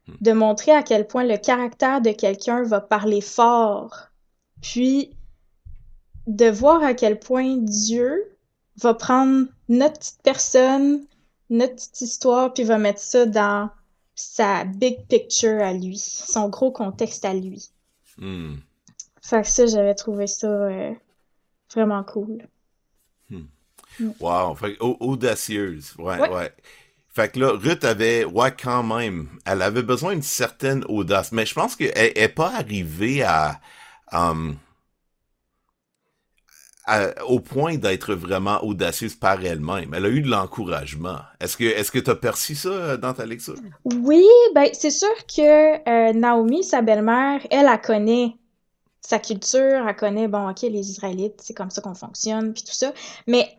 hmm. 0.07 0.13
de 0.21 0.31
montrer 0.31 0.71
à 0.71 0.81
quel 0.81 1.05
point 1.05 1.23
le 1.23 1.37
caractère 1.37 2.01
de 2.01 2.09
quelqu'un 2.09 2.63
va 2.63 2.81
parler 2.81 3.21
fort, 3.21 4.07
puis 4.59 5.15
de 6.25 6.49
voir 6.49 6.81
à 6.81 6.95
quel 6.95 7.19
point 7.19 7.57
Dieu 7.57 8.35
va 8.77 8.95
prendre 8.95 9.45
notre 9.69 9.99
petite 9.99 10.23
personne, 10.23 11.05
notre 11.51 11.75
petite 11.75 12.01
histoire, 12.01 12.51
puis 12.55 12.63
va 12.63 12.79
mettre 12.79 13.01
ça 13.01 13.27
dans 13.27 13.69
sa 14.15 14.63
big 14.63 15.05
picture 15.09 15.61
à 15.61 15.73
lui, 15.73 15.99
son 15.99 16.49
gros 16.49 16.71
contexte 16.71 17.23
à 17.23 17.35
lui. 17.35 17.69
Hmm. 18.17 18.55
Fait 19.21 19.43
que 19.43 19.47
ça, 19.47 19.67
j'avais 19.67 19.93
trouvé 19.93 20.25
ça 20.25 20.47
euh, 20.47 20.91
vraiment 21.71 22.03
cool. 22.03 22.47
Hmm. 23.99 24.11
Wow, 24.19 24.55
fait 24.55 24.77
audacieuse, 24.79 25.93
ouais, 25.97 26.19
ouais, 26.29 26.53
Fait 27.13 27.31
que 27.31 27.39
là, 27.39 27.51
Ruth 27.51 27.83
avait, 27.83 28.25
ouais, 28.25 28.51
quand 28.51 28.83
même, 28.83 29.27
elle 29.45 29.61
avait 29.61 29.83
besoin 29.83 30.13
d'une 30.13 30.21
certaine 30.21 30.83
audace, 30.87 31.31
mais 31.31 31.45
je 31.45 31.53
pense 31.53 31.75
qu'elle 31.75 32.13
n'est 32.15 32.29
pas 32.29 32.53
arrivée 32.55 33.23
à, 33.23 33.59
um, 34.11 34.57
au 37.27 37.39
point 37.39 37.77
d'être 37.77 38.13
vraiment 38.15 38.63
audacieuse 38.63 39.15
par 39.15 39.43
elle-même. 39.43 39.93
Elle 39.93 40.05
a 40.05 40.09
eu 40.09 40.21
de 40.21 40.29
l'encouragement. 40.29 41.19
Est-ce 41.39 41.55
que 41.57 41.63
est-ce 41.63 41.91
que 41.91 41.99
tu 41.99 42.09
as 42.09 42.15
perçu 42.15 42.55
ça 42.55 42.69
euh, 42.69 42.97
dans 42.97 43.13
ta 43.13 43.25
lecture? 43.25 43.55
Oui, 43.85 44.25
ben 44.55 44.67
c'est 44.73 44.91
sûr 44.91 45.13
que 45.27 45.89
euh, 45.89 46.13
Naomi, 46.13 46.63
sa 46.63 46.81
belle-mère, 46.81 47.41
elle, 47.51 47.67
elle 47.71 47.81
connaît 47.81 48.35
sa 49.01 49.19
culture, 49.19 49.87
elle 49.87 49.95
connaît, 49.95 50.27
bon, 50.27 50.49
ok, 50.49 50.61
les 50.61 50.89
Israélites, 50.89 51.41
c'est 51.41 51.53
comme 51.53 51.71
ça 51.71 51.81
qu'on 51.81 51.95
fonctionne, 51.95 52.53
puis 52.53 52.63
tout 52.63 52.73
ça. 52.73 52.93
Mais 53.27 53.53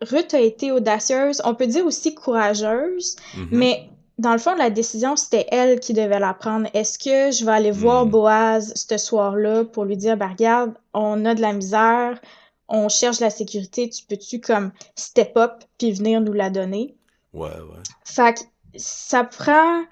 Ruth 0.00 0.34
a 0.34 0.40
été 0.40 0.72
audacieuse, 0.72 1.42
on 1.44 1.54
peut 1.54 1.66
dire 1.66 1.84
aussi 1.84 2.14
courageuse, 2.14 3.16
mm-hmm. 3.34 3.48
mais 3.52 3.90
dans 4.18 4.32
le 4.32 4.38
fond, 4.38 4.54
la 4.54 4.70
décision, 4.70 5.16
c'était 5.16 5.46
elle 5.50 5.80
qui 5.80 5.94
devait 5.94 6.18
la 6.18 6.34
prendre. 6.34 6.68
Est-ce 6.74 6.98
que 6.98 7.34
je 7.34 7.44
vais 7.44 7.52
aller 7.52 7.70
voir 7.70 8.04
mm. 8.04 8.10
Boaz 8.10 8.72
ce 8.74 8.98
soir-là 8.98 9.64
pour 9.64 9.84
lui 9.84 9.96
dire, 9.96 10.16
ben 10.16 10.28
regarde, 10.28 10.74
on 10.92 11.24
a 11.24 11.34
de 11.34 11.40
la 11.40 11.52
misère, 11.52 12.20
on 12.68 12.88
cherche 12.88 13.20
la 13.20 13.30
sécurité, 13.30 13.88
tu 13.88 14.04
peux-tu 14.04 14.40
comme 14.40 14.72
step 14.94 15.36
up 15.36 15.64
puis 15.78 15.92
venir 15.92 16.20
nous 16.20 16.32
la 16.32 16.50
donner? 16.50 16.96
Ouais, 17.32 17.48
ouais. 17.48 17.82
Fait 18.04 18.34
que 18.34 18.40
ça 18.76 19.24
prend. 19.24 19.82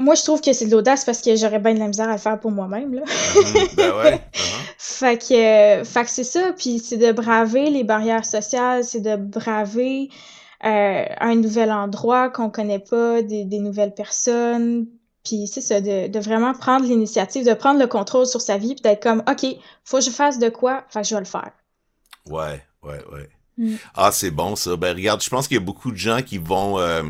Moi, 0.00 0.14
je 0.14 0.22
trouve 0.22 0.40
que 0.40 0.54
c'est 0.54 0.64
de 0.64 0.70
l'audace 0.70 1.04
parce 1.04 1.20
que 1.20 1.36
j'aurais 1.36 1.58
bien 1.58 1.74
de 1.74 1.78
la 1.78 1.86
misère 1.86 2.08
à 2.08 2.12
le 2.12 2.18
faire 2.18 2.40
pour 2.40 2.50
moi-même, 2.50 2.94
là. 2.94 3.02
Mm-hmm. 3.02 3.74
ben 3.76 3.96
ouais. 3.96 4.14
Uh-huh. 4.14 4.56
Fait 4.82 5.18
que, 5.18 5.84
fait 5.84 6.04
que 6.04 6.10
c'est 6.10 6.24
ça, 6.24 6.52
puis 6.56 6.78
c'est 6.78 6.96
de 6.96 7.12
braver 7.12 7.70
les 7.70 7.84
barrières 7.84 8.24
sociales, 8.24 8.84
c'est 8.84 9.00
de 9.00 9.16
braver 9.16 10.10
euh, 10.64 11.04
un 11.20 11.34
nouvel 11.36 11.70
endroit 11.70 12.28
qu'on 12.28 12.50
connaît 12.50 12.78
pas, 12.78 13.22
des, 13.22 13.44
des 13.44 13.58
nouvelles 13.60 13.94
personnes. 13.94 14.86
Puis 15.24 15.46
c'est 15.46 15.60
ça, 15.60 15.80
de, 15.80 16.08
de, 16.08 16.18
vraiment 16.18 16.52
prendre 16.52 16.84
l'initiative, 16.84 17.46
de 17.46 17.54
prendre 17.54 17.78
le 17.78 17.86
contrôle 17.86 18.26
sur 18.26 18.40
sa 18.40 18.58
vie, 18.58 18.74
puis 18.74 18.82
d'être 18.82 19.02
comme, 19.02 19.22
OK, 19.26 19.46
faut 19.84 19.98
que 19.98 20.04
je 20.04 20.10
fasse 20.10 20.38
de 20.38 20.48
quoi, 20.48 20.84
enfin 20.88 21.02
je 21.02 21.14
vais 21.14 21.20
le 21.20 21.26
faire. 21.26 21.52
Ouais, 22.26 22.62
ouais, 22.82 23.00
ouais. 23.12 23.28
Mm. 23.56 23.76
Ah, 23.94 24.10
c'est 24.12 24.30
bon 24.30 24.56
ça. 24.56 24.76
Ben 24.76 24.94
regarde, 24.94 25.22
je 25.22 25.30
pense 25.30 25.46
qu'il 25.46 25.56
y 25.56 25.60
a 25.60 25.64
beaucoup 25.64 25.90
de 25.90 25.96
gens 25.96 26.20
qui 26.22 26.38
vont... 26.38 26.78
Euh, 26.78 27.02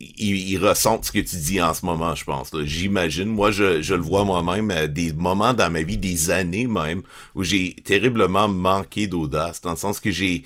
ils, 0.00 0.58
ressentent 0.58 1.04
ce 1.04 1.12
que 1.12 1.18
tu 1.18 1.36
dis 1.36 1.60
en 1.60 1.74
ce 1.74 1.84
moment, 1.84 2.14
je 2.14 2.24
pense. 2.24 2.50
J'imagine. 2.64 3.26
Moi, 3.26 3.50
je, 3.50 3.94
le 3.94 4.00
vois 4.00 4.24
moi-même, 4.24 4.70
euh, 4.70 4.86
des 4.86 5.12
moments 5.12 5.54
dans 5.54 5.70
ma 5.70 5.82
vie, 5.82 5.98
des 5.98 6.30
années 6.30 6.66
même, 6.66 7.02
où 7.34 7.42
j'ai 7.44 7.74
terriblement 7.74 8.48
manqué 8.48 9.06
d'audace, 9.06 9.60
dans 9.60 9.70
le 9.70 9.76
sens 9.76 10.00
que 10.00 10.10
j'ai... 10.10 10.44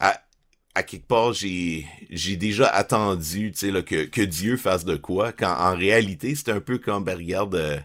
À, 0.00 0.20
à 0.74 0.82
quelque 0.82 1.06
part, 1.06 1.32
j'ai 1.32 1.86
j'ai 2.10 2.36
déjà 2.36 2.68
attendu, 2.68 3.52
que, 3.52 4.04
que 4.04 4.22
Dieu 4.22 4.56
fasse 4.56 4.84
de 4.84 4.96
quoi, 4.96 5.32
quand 5.32 5.54
en 5.58 5.76
réalité, 5.76 6.34
c'est 6.34 6.50
un 6.50 6.60
peu 6.60 6.78
comme, 6.78 7.04
ben 7.04 7.16
regarde... 7.16 7.54
Euh, 7.54 7.78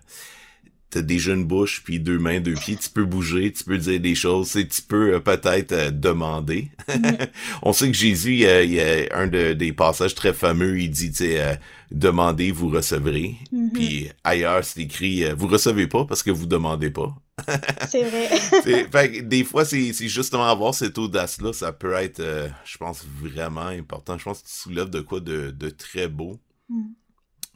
t'as 0.93 1.01
déjà 1.01 1.33
une 1.33 1.45
bouche 1.45 1.81
puis 1.83 1.99
deux 1.99 2.19
mains, 2.19 2.39
deux 2.39 2.53
pieds, 2.53 2.75
tu 2.75 2.89
peux 2.89 3.05
bouger, 3.05 3.51
tu 3.51 3.63
peux 3.63 3.79
dire 3.79 3.99
des 3.99 4.13
choses, 4.13 4.51
tu 4.51 4.81
peux 4.83 5.15
euh, 5.15 5.19
peut-être 5.19 5.71
euh, 5.71 5.89
demander. 5.89 6.69
Mm-hmm. 6.87 7.29
On 7.63 7.73
sait 7.73 7.87
que 7.87 7.97
Jésus, 7.97 8.33
il 8.33 8.73
y 8.73 8.79
a 8.79 9.17
un 9.17 9.27
des 9.27 9.73
passages 9.73 10.13
très 10.13 10.33
fameux, 10.33 10.79
il 10.79 10.91
dit, 10.91 11.09
tu 11.09 11.17
sais, 11.17 11.41
euh, 11.41 11.55
demandez, 11.89 12.51
vous 12.51 12.69
recevrez. 12.69 13.35
Mm-hmm. 13.51 13.71
Puis 13.73 14.09
ailleurs, 14.23 14.63
c'est 14.63 14.81
écrit, 14.81 15.25
vous 15.33 15.47
recevez 15.47 15.87
pas 15.87 16.05
parce 16.05 16.21
que 16.21 16.29
vous 16.29 16.45
demandez 16.45 16.91
pas. 16.91 17.15
c'est 17.89 18.03
vrai. 18.03 18.87
fait, 18.91 19.27
des 19.27 19.43
fois, 19.43 19.65
c'est 19.65 19.91
justement 20.07 20.45
avoir 20.45 20.75
cette 20.75 20.99
audace-là, 20.99 21.53
ça 21.53 21.73
peut 21.73 21.93
être, 21.93 22.21
je 22.63 22.77
pense, 22.77 23.03
vraiment 23.19 23.65
important. 23.65 24.19
Je 24.19 24.23
pense 24.25 24.43
que 24.43 24.47
tu 24.47 24.53
soulèves 24.53 24.91
de 24.91 25.01
quoi 25.01 25.19
de, 25.19 25.49
de 25.49 25.69
très 25.71 26.07
beau. 26.07 26.39
Mm. 26.69 26.83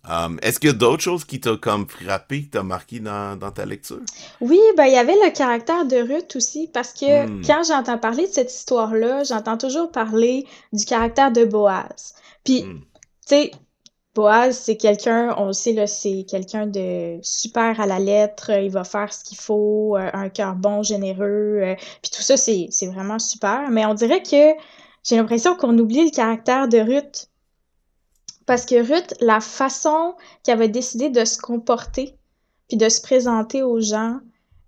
Um, 0.09 0.39
est-ce 0.41 0.59
qu'il 0.59 0.69
y 0.69 0.73
a 0.73 0.75
d'autres 0.75 1.03
choses 1.03 1.25
qui 1.25 1.41
t'ont 1.41 1.57
comme 1.57 1.87
frappé, 1.87 2.43
qui 2.43 2.49
t'ont 2.49 2.63
marqué 2.63 2.99
dans, 2.99 3.37
dans, 3.37 3.51
ta 3.51 3.65
lecture? 3.65 3.99
Oui, 4.39 4.59
ben 4.77 4.85
il 4.85 4.93
y 4.93 4.97
avait 4.97 5.15
le 5.15 5.31
caractère 5.31 5.85
de 5.85 5.97
Ruth 5.97 6.35
aussi, 6.37 6.69
parce 6.73 6.93
que 6.93 7.27
hmm. 7.27 7.41
quand 7.45 7.63
j'entends 7.67 7.97
parler 7.97 8.27
de 8.27 8.31
cette 8.31 8.53
histoire-là, 8.53 9.23
j'entends 9.25 9.57
toujours 9.57 9.91
parler 9.91 10.45
du 10.71 10.85
caractère 10.85 11.31
de 11.31 11.43
Boaz. 11.43 12.13
Puis, 12.45 12.63
hmm. 12.63 12.79
tu 12.79 12.85
sais, 13.25 13.51
Boaz, 14.15 14.57
c'est 14.57 14.77
quelqu'un, 14.77 15.35
on 15.37 15.47
le 15.47 15.53
sait, 15.53 15.85
c'est 15.87 16.25
quelqu'un 16.27 16.67
de 16.67 17.19
super 17.21 17.79
à 17.81 17.85
la 17.85 17.99
lettre, 17.99 18.51
il 18.51 18.71
va 18.71 18.85
faire 18.85 19.11
ce 19.11 19.25
qu'il 19.25 19.37
faut, 19.37 19.97
euh, 19.97 20.09
un 20.13 20.29
cœur 20.29 20.55
bon, 20.55 20.83
généreux, 20.83 21.59
euh, 21.61 21.75
puis 22.01 22.11
tout 22.11 22.21
ça, 22.21 22.37
c'est 22.37 22.69
vraiment 22.93 23.19
super. 23.19 23.69
Mais 23.69 23.85
on 23.85 23.93
dirait 23.93 24.23
que 24.23 24.53
j'ai 25.03 25.17
l'impression 25.17 25.55
qu'on 25.55 25.77
oublie 25.77 26.05
le 26.05 26.11
caractère 26.11 26.69
de 26.69 26.77
Ruth 26.77 27.29
parce 28.47 28.65
que 28.65 28.75
Ruth, 28.75 29.13
la 29.19 29.41
façon 29.41 30.15
qu'elle 30.41 30.55
avait 30.55 30.69
décidé 30.69 31.09
de 31.09 31.23
se 31.25 31.37
comporter, 31.37 32.17
puis 32.67 32.77
de 32.77 32.89
se 32.89 33.01
présenter 33.01 33.61
aux 33.61 33.81
gens, 33.81 34.19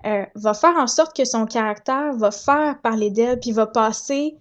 euh, 0.06 0.26
va 0.36 0.54
faire 0.54 0.76
en 0.78 0.86
sorte 0.86 1.16
que 1.16 1.26
son 1.26 1.46
caractère 1.46 2.14
va 2.14 2.30
faire 2.30 2.80
parler 2.82 3.10
d'elle, 3.10 3.40
puis 3.40 3.52
va 3.52 3.66
passer 3.66 4.38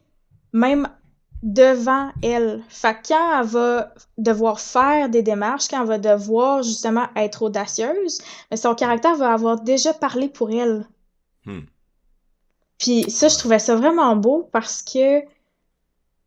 même 0.53 0.89
devant 1.43 2.11
elle. 2.23 2.65
Fait 2.69 2.95
que 2.95 3.09
quand 3.09 3.41
elle 3.41 3.47
va 3.47 3.95
devoir 4.19 4.61
faire 4.61 5.09
des 5.09 5.23
démarches, 5.23 5.69
quand 5.69 5.83
elle 5.83 5.89
va 5.89 5.99
devoir 5.99 6.65
justement 6.65 7.07
être 7.15 7.43
audacieuse, 7.43 8.19
mais 8.51 8.57
son 8.57 8.75
caractère 8.75 9.15
va 9.17 9.33
avoir 9.33 9.61
déjà 9.61 9.95
parlé 9.95 10.29
pour 10.29 10.51
elle. 10.51 10.85
Hmm. 11.47 11.61
Puis 12.79 13.09
ça, 13.09 13.29
je 13.29 13.39
trouvais 13.39 13.61
ça 13.61 13.77
vraiment 13.77 14.17
beau 14.17 14.49
parce 14.53 14.83
que 14.83 15.23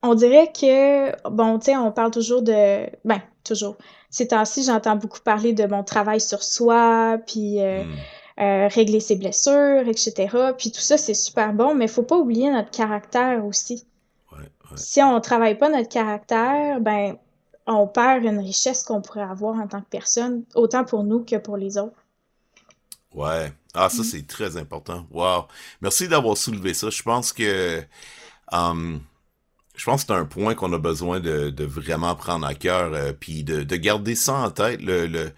on 0.04 0.16
dirait 0.16 0.52
que, 0.52 1.30
bon, 1.30 1.60
tu 1.60 1.66
sais, 1.66 1.78
on 1.78 1.92
parle 1.92 2.12
toujours 2.12 2.42
de, 2.42 2.88
ben, 3.06 3.22
toujours. 3.44 3.78
Ces 4.10 4.28
temps-ci, 4.28 4.64
j'entends 4.64 4.96
beaucoup 4.96 5.20
parler 5.20 5.54
de 5.54 5.66
mon 5.66 5.84
travail 5.84 6.20
sur 6.20 6.44
soi, 6.44 7.18
puis 7.28 7.62
euh, 7.62 7.84
hmm. 7.84 8.42
euh, 8.42 8.68
régler 8.68 9.00
ses 9.00 9.16
blessures, 9.16 9.88
etc. 9.88 10.54
Puis 10.58 10.72
tout 10.72 10.82
ça, 10.82 10.98
c'est 10.98 11.14
super 11.14 11.54
bon, 11.54 11.76
mais 11.76 11.88
faut 11.88 12.04
pas 12.04 12.18
oublier 12.18 12.52
notre 12.52 12.72
caractère 12.72 13.46
aussi. 13.46 13.86
Ouais, 14.32 14.40
ouais. 14.40 14.78
Si 14.78 15.02
on 15.02 15.20
travaille 15.22 15.58
pas 15.58 15.70
notre 15.70 15.90
caractère, 15.90 16.82
ben, 16.82 17.16
on 17.68 17.88
perd 17.88 18.26
une 18.26 18.40
richesse 18.40 18.84
qu'on 18.84 19.02
pourrait 19.02 19.22
avoir 19.22 19.56
en 19.56 19.68
tant 19.68 19.82
que 19.82 19.90
personne, 19.90 20.44
autant 20.56 20.84
pour 20.84 21.04
nous 21.04 21.24
que 21.24 21.38
pour 21.38 21.58
les 21.58 21.78
autres. 21.78 21.96
Ouais. 23.14 23.52
Ah, 23.74 23.90
ça, 23.90 24.02
hmm. 24.02 24.06
c'est 24.06 24.28
très 24.28 24.58
important. 24.58 25.06
Wow. 25.12 25.46
Merci 25.80 26.08
d'avoir 26.08 26.36
soulevé 26.38 26.74
ça. 26.74 26.90
Je 26.90 27.04
pense 27.04 27.32
que, 27.32 27.82
um, 28.52 29.00
je 29.82 29.86
pense 29.88 30.04
que 30.04 30.14
c'est 30.14 30.20
un 30.20 30.26
point 30.26 30.54
qu'on 30.54 30.72
a 30.74 30.78
besoin 30.78 31.20
de, 31.20 31.50
de, 31.50 31.66
vraiment 31.66 32.14
prendre 32.14 32.46
à 32.46 32.54
cœur, 32.54 32.94
euh, 32.94 33.14
puis 33.20 33.44
de, 33.44 33.64
de, 33.64 33.76
garder 33.78 34.14
ça 34.14 34.34
en 34.36 34.52
tête, 34.52 34.80
le, 34.80 35.32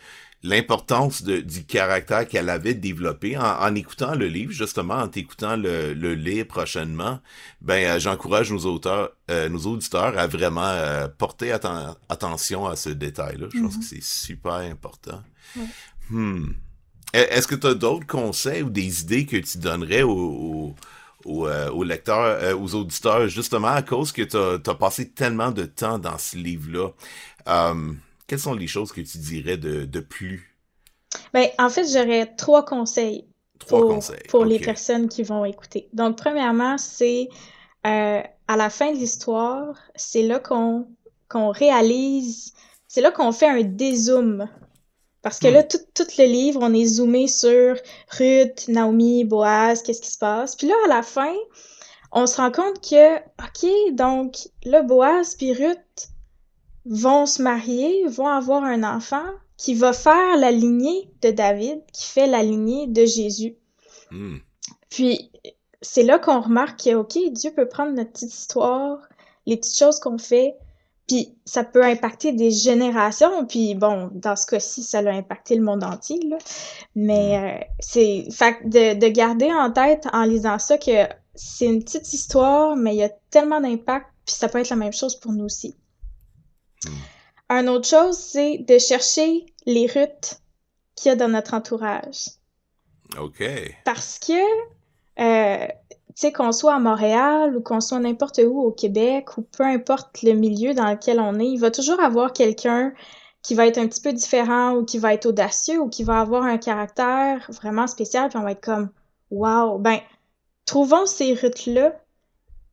l'importance 0.44 1.24
du 1.24 1.64
caractère 1.64 2.28
qu'elle 2.28 2.50
avait 2.50 2.74
développé 2.74 3.38
en, 3.38 3.42
en, 3.42 3.74
écoutant 3.74 4.16
le 4.16 4.28
livre, 4.28 4.52
justement, 4.52 4.96
en 4.96 5.08
t'écoutant 5.08 5.56
le, 5.56 5.94
le 5.94 6.14
lire 6.14 6.46
prochainement. 6.46 7.22
Ben, 7.62 7.86
euh, 7.86 8.00
j'encourage 8.00 8.52
nos 8.52 8.66
auteurs, 8.66 9.12
euh, 9.32 9.48
nos 9.48 9.62
auditeurs 9.62 10.18
à 10.18 10.28
vraiment 10.28 11.08
porter 11.18 11.54
attention 12.10 12.68
à 12.68 12.76
ce 12.76 12.90
détail-là. 12.90 13.48
Je 13.50 13.62
pense 13.62 13.78
que 13.78 13.82
mm-hmm. 13.82 13.88
c'est 13.88 14.04
super 14.04 14.56
important. 14.56 15.24
Hmm. 16.10 16.48
E, 17.16 17.20
est-ce 17.32 17.48
que 17.48 17.56
tu 17.56 17.68
as 17.68 17.76
d'autres 17.76 18.08
conseils 18.08 18.62
ou 18.62 18.70
des 18.70 19.04
idées 19.04 19.26
que 19.26 19.38
tu 19.38 19.58
donnerais 19.58 20.02
aux 20.02 20.76
euh, 21.26 21.70
aux, 21.72 21.84
lecteurs, 21.84 22.24
euh, 22.42 22.56
aux 22.56 22.76
auditeurs, 22.76 23.28
justement 23.28 23.70
à 23.70 23.82
cause 23.82 24.12
que 24.12 24.22
tu 24.22 24.38
as, 24.38 24.76
passé 24.76 25.10
tellement 25.10 25.52
de 25.52 25.64
temps 25.64 26.00
dans 26.00 26.18
ce 26.18 26.36
livre-là. 26.38 26.90
Euh, 27.48 27.94
quelles 28.28 28.40
sont 28.40 28.54
les 28.54 28.68
choses 28.68 28.92
que 28.92 29.02
tu 29.02 29.18
dirais 29.18 29.58
de, 29.58 29.86
de 29.86 30.00
plus? 30.00 30.56
Ben, 31.34 31.48
en 31.60 31.70
fait, 31.70 31.86
j'aurais 31.92 32.36
trois 32.36 32.66
conseils. 32.66 33.26
Trois 33.60 33.80
pour, 33.82 33.90
conseils. 33.90 34.20
Pour 34.30 34.46
les 34.46 34.60
personnes 34.60 35.08
qui 35.08 35.24
vont 35.24 35.46
écouter. 35.46 35.88
Donc, 35.94 36.18
premièrement, 36.18 36.78
c'est 36.78 37.30
à 37.84 38.58
la 38.58 38.70
fin 38.70 38.92
de 38.92 38.98
l'histoire, 38.98 39.76
c'est 39.96 40.24
là 40.24 40.40
qu'on 40.40 40.88
qu'on 41.30 41.50
réalise, 41.50 42.54
c'est 42.88 43.02
là 43.02 43.12
qu'on 43.12 43.32
fait 43.32 43.48
un 43.48 43.64
dézoom 43.64 44.48
parce 45.24 45.40
que 45.40 45.48
hmm. 45.48 45.54
là, 45.54 45.64
tout, 45.64 45.80
tout, 45.96 46.08
le 46.20 46.26
livre, 46.26 46.60
on 46.62 46.74
est 46.74 46.86
zoomé 46.86 47.28
sur 47.28 47.76
Ruth, 48.20 48.68
Naomi, 48.68 49.24
Boaz, 49.24 49.82
qu'est-ce 49.82 50.02
qui 50.02 50.12
se 50.12 50.18
passe. 50.20 50.56
Puis 50.56 50.68
là, 50.68 50.76
à 50.86 50.90
la 50.90 51.02
fin, 51.02 51.34
on 52.12 52.28
se 52.28 52.38
rend 52.38 52.52
compte 52.52 52.82
que, 52.82 53.18
OK, 53.18 53.96
donc 53.96 54.50
le 54.66 54.86
Boaz 54.86 55.36
puis 55.36 55.54
Ruth 55.54 56.10
vont 56.86 57.26
se 57.26 57.42
marier, 57.42 58.06
vont 58.08 58.28
avoir 58.28 58.64
un 58.64 58.84
enfant 58.84 59.26
qui 59.56 59.74
va 59.74 59.94
faire 59.94 60.38
la 60.38 60.52
lignée 60.52 61.10
de 61.22 61.32
David, 61.32 61.82
qui 61.94 62.06
fait 62.06 62.28
la 62.28 62.44
lignée 62.44 62.88
de 62.88 63.06
Jésus. 63.06 63.56
Hmm. 64.12 64.38
Puis 64.90 65.32
c'est 65.82 66.04
là 66.04 66.20
qu'on 66.20 66.42
remarque 66.42 66.84
que, 66.84 66.96
OK, 66.96 67.18
Dieu 67.32 67.54
peut 67.56 67.70
prendre 67.70 67.94
notre 67.94 68.12
petite 68.12 68.34
histoire, 68.34 69.00
les 69.46 69.56
petites 69.56 69.78
choses 69.78 70.00
qu'on 70.00 70.18
fait, 70.18 70.56
puis 71.08 71.36
ça 71.46 71.64
peut 71.64 71.84
impacter 71.84 72.32
des 72.32 72.52
générations, 72.52 73.46
puis 73.46 73.76
bon, 73.76 74.10
dans 74.14 74.36
ce 74.36 74.46
cas-ci, 74.46 74.84
ça 74.84 75.00
a 75.00 75.12
impacté 75.12 75.56
le 75.56 75.64
monde 75.64 75.84
entier, 75.84 76.20
là. 76.30 76.38
Mais 76.96 77.40
mm. 77.40 77.44
euh, 77.44 77.66
c'est... 77.80 78.28
Fait 78.32 78.58
de, 78.64 79.00
de 79.00 79.08
garder 79.08 79.52
en 79.52 79.72
tête, 79.72 80.08
en 80.14 80.24
lisant 80.24 80.60
ça, 80.60 80.78
que 80.78 81.08
c'est 81.36 81.66
une 81.66 81.84
petite 81.84 82.14
histoire, 82.14 82.76
mais 82.76 82.96
il 82.96 83.00
y 83.00 83.04
a 83.04 83.10
tellement 83.30 83.60
d'impact, 83.60 84.08
puis 84.26 84.36
ça 84.36 84.48
peut 84.48 84.60
être 84.60 84.70
la 84.70 84.76
même 84.78 84.94
chose 84.94 85.20
pour 85.20 85.34
nous 85.34 85.46
aussi. 85.46 85.76
Mm. 86.86 86.90
Un 87.50 87.68
autre 87.68 87.88
chose, 87.88 88.18
c'est 88.18 88.60
de 88.60 88.78
chercher 88.78 89.46
les 89.66 89.88
routes 89.88 90.40
qu'il 90.96 91.10
y 91.10 91.12
a 91.12 91.16
dans 91.16 91.28
notre 91.28 91.54
entourage. 91.54 92.30
OK. 93.20 93.44
Parce 93.84 94.20
que... 94.20 94.42
Euh, 95.20 95.68
sais, 96.16 96.32
qu'on 96.32 96.52
soit 96.52 96.76
à 96.76 96.80
Montréal 96.80 97.56
ou 97.56 97.62
qu'on 97.62 97.82
soit 97.82 98.00
n'importe 98.00 98.40
où 98.46 98.62
au 98.62 98.72
Québec 98.72 99.38
ou 99.38 99.42
peu 99.42 99.64
importe 99.64 100.22
le 100.24 100.34
milieu 100.34 100.74
dans 100.74 100.90
lequel 100.90 101.20
on 101.20 101.40
est, 101.40 101.48
il 101.48 101.60
va 101.60 101.72
toujours 101.72 102.00
avoir 102.00 102.34
quelqu'un 102.34 102.94
qui 103.42 103.56
va 103.56 103.68
être 103.68 103.78
un 103.78 103.88
petit 103.88 104.02
peu 104.02 104.14
différent 104.14 104.74
ou 104.74 104.86
qui 104.86 105.00
va 105.00 105.14
être 105.14 105.26
audacieux 105.26 105.80
ou 105.80 105.90
qui 105.90 106.04
va 106.04 106.20
avoir 106.20 106.44
un 106.44 106.58
caractère 106.58 107.46
vraiment 107.50 107.88
spécial, 107.88 108.30
puis 108.30 108.38
on 108.38 108.44
va 108.44 108.52
être 108.52 108.64
comme 108.64 108.90
Wow! 109.32 109.80
Ben, 109.80 110.00
trouvons 110.66 111.06
ces 111.06 111.34
routes-là 111.34 112.00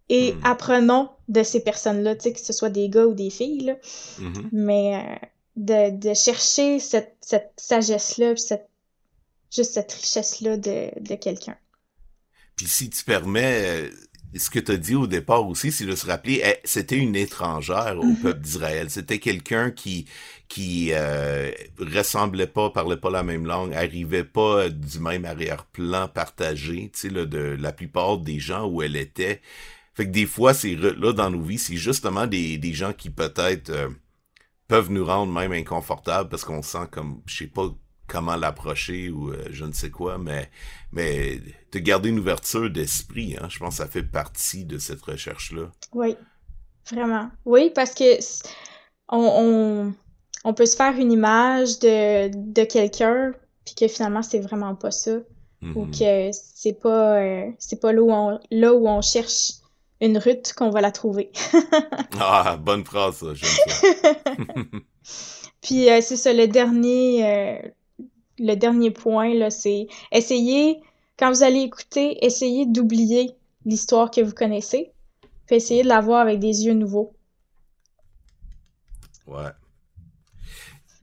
et 0.09 0.33
hmm. 0.33 0.41
apprenons 0.45 1.09
de 1.31 1.43
ces 1.43 1.61
personnes-là, 1.61 2.17
tu 2.17 2.23
sais, 2.23 2.33
que 2.33 2.41
ce 2.41 2.53
soit 2.53 2.71
des 2.71 2.89
gars 2.89 3.07
ou 3.07 3.15
des 3.15 3.31
filles, 3.31 3.61
là. 3.61 3.75
Mm-hmm. 4.19 4.49
Mais 4.53 4.97
euh, 4.97 5.27
de, 5.57 5.97
de, 5.97 6.15
chercher 6.15 6.81
cette, 6.81 7.17
cette 7.21 7.53
sagesse-là, 7.57 8.37
cette, 8.37 8.69
juste 9.55 9.75
cette 9.75 9.93
richesse-là 9.93 10.57
de, 10.57 10.91
de 11.01 11.15
quelqu'un. 11.15 11.57
Puis 12.57 12.67
si 12.67 12.91
tu 12.91 13.05
permets, 13.05 13.65
euh, 13.65 13.91
ce 14.37 14.51
que 14.51 14.59
tu 14.59 14.73
as 14.73 14.77
dit 14.77 14.95
au 14.95 15.07
départ 15.07 15.47
aussi, 15.47 15.73
c'est 15.73 15.87
de 15.87 15.97
se 15.97 16.07
rappeler, 16.07 16.43
eh, 16.45 16.59
c'était 16.65 16.97
une 16.97 17.17
étrangère 17.17 17.99
au 17.99 18.05
mm-hmm. 18.05 18.21
peuple 18.23 18.41
d'Israël. 18.41 18.91
C'était 18.91 19.19
quelqu'un 19.19 19.71
qui 19.71 20.07
qui 20.49 20.89
euh, 20.93 21.53
ressemblait 21.79 22.49
pas, 22.49 22.71
parlait 22.71 22.97
pas 22.97 23.11
la 23.11 23.23
même 23.23 23.47
langue, 23.47 23.73
arrivait 23.73 24.25
pas 24.25 24.69
du 24.69 24.99
même 24.99 25.25
arrière-plan 25.25 26.09
partagé, 26.09 26.91
tu 26.93 27.09
sais, 27.09 27.09
de 27.09 27.57
la 27.61 27.73
plupart 27.73 28.19
des 28.19 28.41
gens 28.41 28.67
où 28.67 28.83
elle 28.83 28.97
était. 28.97 29.41
Fait 29.95 30.07
que 30.07 30.11
des 30.11 30.27
fois, 30.27 30.53
ces 30.53 30.75
Ruth-là 30.75 31.13
dans 31.13 31.31
nos 31.31 31.41
vies, 31.41 31.59
c'est 31.59 31.77
justement 31.77 32.27
des, 32.27 32.59
des 32.59 32.73
gens 32.75 32.93
qui 32.93 33.11
peut-être 33.11 33.71
euh, 33.71 33.91
peuvent 34.67 34.91
nous 34.91 35.05
rendre 35.05 35.33
même 35.33 35.53
inconfortables 35.53 36.29
parce 36.29 36.45
qu'on 36.45 36.63
sent 36.63 36.89
comme, 36.91 37.23
je 37.27 37.39
sais 37.39 37.47
pas 37.47 37.69
comment 38.11 38.37
l'approcher 38.37 39.09
ou 39.09 39.31
euh, 39.31 39.47
je 39.51 39.65
ne 39.65 39.73
sais 39.73 39.91
quoi, 39.91 40.19
mais, 40.19 40.51
mais 40.93 41.41
de 41.73 41.79
garder 41.79 42.09
une 42.09 42.19
ouverture 42.19 42.69
d'esprit, 42.69 43.37
hein, 43.41 43.47
je 43.49 43.59
pense 43.59 43.79
que 43.79 43.85
ça 43.85 43.87
fait 43.87 44.03
partie 44.03 44.65
de 44.65 44.79
cette 44.79 45.01
recherche-là. 45.01 45.71
Oui, 45.95 46.17
vraiment. 46.91 47.31
Oui, 47.45 47.71
parce 47.73 47.95
que 47.95 48.19
on, 49.09 49.93
on, 50.45 50.55
peut 50.55 50.67
se 50.67 50.77
faire 50.77 50.97
une 50.99 51.13
image 51.13 51.79
de, 51.79 52.31
de 52.35 52.65
quelqu'un, 52.65 53.33
puis 53.65 53.75
que 53.77 53.89
finalement, 53.89 54.23
c'est 54.23 54.41
vraiment 54.41 54.75
pas 54.75 54.91
ça. 54.91 55.19
Ou 55.63 55.85
mhm. 55.85 55.91
que 55.91 56.31
c'est 56.33 56.81
pas, 56.81 57.21
euh, 57.21 57.51
c'est 57.59 57.81
pas 57.81 57.93
là 57.93 58.01
où, 58.03 58.11
on, 58.11 58.41
là 58.51 58.73
où 58.73 58.89
on 58.89 59.03
cherche 59.03 59.53
une 60.01 60.17
route 60.17 60.55
qu'on 60.55 60.71
va 60.71 60.81
la 60.81 60.91
trouver. 60.91 61.31
ah, 62.19 62.57
bonne 62.59 62.83
phrase, 62.83 63.17
ça, 63.17 63.35
j'aime 63.35 63.51
ça. 63.69 64.15
puis 65.61 65.91
euh, 65.91 66.01
c'est 66.01 66.17
ça, 66.17 66.33
le 66.33 66.49
dernier, 66.49 67.75
le 68.41 68.55
dernier 68.55 68.91
point, 68.91 69.35
là, 69.35 69.51
c'est 69.51 69.87
essayer, 70.11 70.81
quand 71.19 71.31
vous 71.31 71.43
allez 71.43 71.61
écouter, 71.61 72.25
essayez 72.25 72.67
d'oublier 72.67 73.31
l'histoire 73.67 74.11
que 74.11 74.23
vous 74.23 74.33
connaissez, 74.33 74.93
puis 75.47 75.57
essayez 75.57 75.83
de 75.83 75.89
la 75.89 76.01
voir 76.01 76.23
avec 76.23 76.39
des 76.39 76.65
yeux 76.65 76.73
nouveaux. 76.73 77.13
Ouais. 79.27 79.51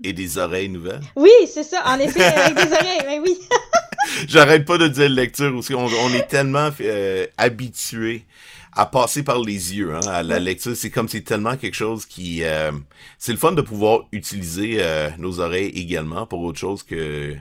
Et 0.03 0.13
des 0.13 0.37
oreilles 0.37 0.69
nouvelles? 0.69 1.01
Oui, 1.15 1.31
c'est 1.47 1.63
ça, 1.63 1.83
en 1.85 1.99
effet, 1.99 2.23
avec 2.23 2.55
des 2.55 2.73
oreilles, 2.73 3.03
mais 3.05 3.19
oui. 3.19 3.37
J'arrête 4.27 4.65
pas 4.65 4.77
de 4.77 4.87
dire 4.87 5.09
lecture 5.09 5.55
aussi. 5.55 5.73
On, 5.73 5.85
on 5.85 6.13
est 6.13 6.27
tellement 6.27 6.69
euh, 6.81 7.25
habitué 7.37 8.25
à 8.73 8.85
passer 8.85 9.23
par 9.23 9.39
les 9.41 9.75
yeux. 9.75 9.95
Hein, 9.95 10.07
à 10.07 10.23
la 10.23 10.39
lecture, 10.39 10.75
c'est 10.75 10.91
comme 10.91 11.09
c'est 11.09 11.21
tellement 11.21 11.57
quelque 11.57 11.75
chose 11.75 12.05
qui... 12.05 12.43
Euh, 12.43 12.71
c'est 13.17 13.31
le 13.31 13.37
fun 13.37 13.53
de 13.53 13.61
pouvoir 13.61 14.01
utiliser 14.11 14.77
euh, 14.79 15.09
nos 15.17 15.39
oreilles 15.39 15.69
également 15.69 16.27
pour 16.27 16.41
autre 16.41 16.59
chose 16.59 16.83
que 16.83 17.35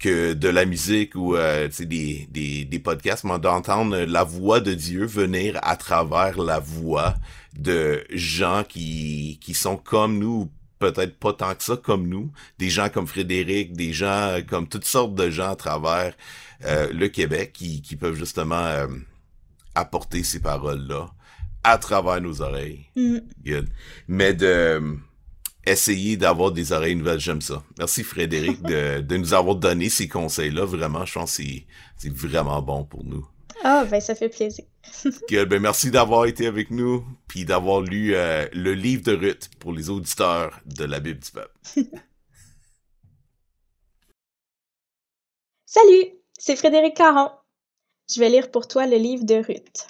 que 0.00 0.32
de 0.32 0.48
la 0.48 0.64
musique 0.64 1.14
ou 1.14 1.36
euh, 1.36 1.68
des, 1.78 2.26
des, 2.30 2.64
des 2.64 2.78
podcasts, 2.78 3.22
mais 3.24 3.38
d'entendre 3.38 3.98
la 3.98 4.24
voix 4.24 4.60
de 4.60 4.72
Dieu 4.72 5.04
venir 5.04 5.58
à 5.62 5.76
travers 5.76 6.38
la 6.38 6.58
voix 6.58 7.16
de 7.58 8.02
gens 8.10 8.64
qui, 8.66 9.38
qui 9.42 9.52
sont 9.52 9.76
comme 9.76 10.18
nous, 10.18 10.50
peut-être 10.80 11.16
pas 11.16 11.32
tant 11.32 11.54
que 11.54 11.62
ça 11.62 11.76
comme 11.76 12.08
nous, 12.08 12.32
des 12.58 12.70
gens 12.70 12.88
comme 12.88 13.06
Frédéric, 13.06 13.74
des 13.74 13.92
gens 13.92 14.38
comme 14.48 14.66
toutes 14.68 14.84
sortes 14.84 15.14
de 15.14 15.30
gens 15.30 15.52
à 15.52 15.56
travers 15.56 16.14
euh, 16.64 16.92
le 16.92 17.06
Québec 17.08 17.52
qui, 17.52 17.82
qui 17.82 17.94
peuvent 17.94 18.16
justement 18.16 18.86
apporter 19.76 20.24
ces 20.24 20.40
paroles-là 20.40 21.08
à 21.62 21.78
travers 21.78 22.20
nos 22.20 22.42
oreilles. 22.42 22.86
Mm. 22.96 23.18
Good. 23.44 23.68
Mais 24.08 24.34
de 24.34 24.98
essayer 25.66 26.16
d'avoir 26.16 26.52
des 26.52 26.72
oreilles 26.72 26.96
nouvelles, 26.96 27.20
j'aime 27.20 27.42
ça. 27.42 27.62
Merci 27.78 28.02
Frédéric 28.02 28.62
de, 28.62 29.00
de, 29.00 29.16
nous 29.16 29.34
avoir 29.34 29.56
donné 29.56 29.88
ces 29.88 30.08
conseils-là. 30.08 30.64
Vraiment, 30.64 31.04
je 31.04 31.12
pense 31.12 31.36
que 31.36 31.42
c'est 31.96 32.12
vraiment 32.12 32.60
bon 32.62 32.84
pour 32.84 33.04
nous. 33.04 33.26
Ah, 33.62 33.84
ben 33.84 34.00
ça 34.00 34.14
fait 34.14 34.30
plaisir. 34.30 34.64
Good. 35.28 35.48
Ben 35.48 35.60
merci 35.60 35.90
d'avoir 35.90 36.26
été 36.26 36.46
avec 36.46 36.70
nous, 36.70 37.04
puis 37.28 37.44
d'avoir 37.44 37.82
lu 37.82 38.14
euh, 38.14 38.48
le 38.52 38.72
livre 38.74 39.02
de 39.02 39.12
Ruth 39.14 39.50
pour 39.58 39.72
les 39.72 39.90
auditeurs 39.90 40.60
de 40.64 40.84
la 40.84 41.00
Bible 41.00 41.20
du 41.20 41.30
peuple. 41.30 41.54
Salut, 45.66 46.06
c'est 46.38 46.56
Frédéric 46.56 46.96
Caron. 46.96 47.30
Je 48.12 48.18
vais 48.18 48.30
lire 48.30 48.50
pour 48.50 48.66
toi 48.66 48.86
le 48.86 48.96
livre 48.96 49.24
de 49.24 49.36
Ruth. 49.36 49.86